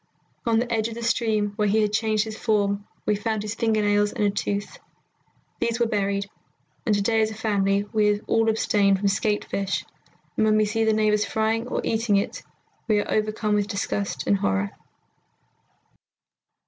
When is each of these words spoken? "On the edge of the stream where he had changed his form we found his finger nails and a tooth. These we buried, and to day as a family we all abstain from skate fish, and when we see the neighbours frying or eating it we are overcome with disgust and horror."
"On 0.47 0.57
the 0.57 0.73
edge 0.73 0.87
of 0.87 0.95
the 0.95 1.03
stream 1.03 1.53
where 1.57 1.67
he 1.67 1.79
had 1.83 1.93
changed 1.93 2.23
his 2.23 2.35
form 2.35 2.87
we 3.05 3.15
found 3.15 3.43
his 3.43 3.53
finger 3.53 3.83
nails 3.83 4.11
and 4.11 4.23
a 4.23 4.31
tooth. 4.31 4.79
These 5.59 5.79
we 5.79 5.85
buried, 5.85 6.27
and 6.87 6.95
to 6.95 7.03
day 7.03 7.21
as 7.21 7.29
a 7.29 7.35
family 7.35 7.83
we 7.93 8.19
all 8.21 8.49
abstain 8.49 8.97
from 8.97 9.09
skate 9.09 9.45
fish, 9.45 9.85
and 10.37 10.45
when 10.47 10.57
we 10.57 10.65
see 10.65 10.83
the 10.85 10.91
neighbours 10.93 11.23
frying 11.25 11.67
or 11.67 11.81
eating 11.83 12.15
it 12.15 12.41
we 12.87 12.99
are 12.99 13.11
overcome 13.11 13.53
with 13.53 13.67
disgust 13.67 14.25
and 14.25 14.37
horror." 14.39 14.71